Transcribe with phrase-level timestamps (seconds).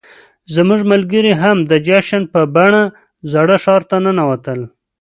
[0.55, 2.83] زموږ ملګري هم د جشن په بڼه
[3.31, 4.59] زاړه ښار ته ننوتل.